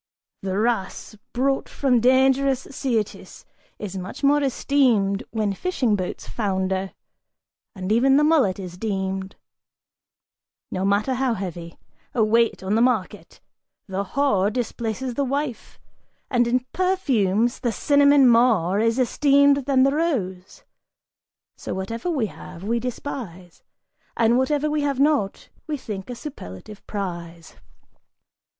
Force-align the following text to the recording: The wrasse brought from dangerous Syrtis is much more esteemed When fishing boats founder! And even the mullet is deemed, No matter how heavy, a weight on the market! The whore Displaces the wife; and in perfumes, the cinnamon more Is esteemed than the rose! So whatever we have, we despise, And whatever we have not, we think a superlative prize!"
The 0.41 0.57
wrasse 0.57 1.15
brought 1.31 1.69
from 1.69 1.99
dangerous 1.99 2.61
Syrtis 2.71 3.45
is 3.77 3.97
much 3.99 4.23
more 4.23 4.41
esteemed 4.41 5.21
When 5.29 5.53
fishing 5.53 5.95
boats 5.95 6.27
founder! 6.27 6.93
And 7.75 7.91
even 7.91 8.17
the 8.17 8.23
mullet 8.23 8.57
is 8.57 8.79
deemed, 8.79 9.35
No 10.71 10.83
matter 10.83 11.13
how 11.13 11.35
heavy, 11.35 11.77
a 12.15 12.23
weight 12.23 12.63
on 12.63 12.73
the 12.73 12.81
market! 12.81 13.41
The 13.85 14.03
whore 14.03 14.51
Displaces 14.51 15.13
the 15.13 15.23
wife; 15.23 15.79
and 16.31 16.47
in 16.47 16.61
perfumes, 16.73 17.59
the 17.59 17.71
cinnamon 17.71 18.27
more 18.27 18.79
Is 18.79 18.97
esteemed 18.97 19.67
than 19.67 19.83
the 19.83 19.93
rose! 19.95 20.63
So 21.55 21.75
whatever 21.75 22.09
we 22.09 22.25
have, 22.25 22.63
we 22.63 22.79
despise, 22.79 23.61
And 24.17 24.39
whatever 24.39 24.67
we 24.67 24.81
have 24.81 24.99
not, 24.99 25.49
we 25.67 25.77
think 25.77 26.09
a 26.09 26.15
superlative 26.15 26.83
prize!" 26.87 27.53